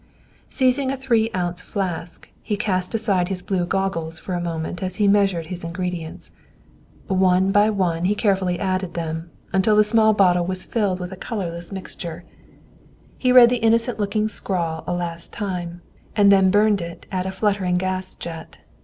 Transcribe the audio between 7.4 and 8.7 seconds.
by one he carefully